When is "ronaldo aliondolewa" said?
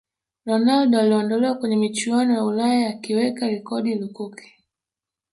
0.45-1.55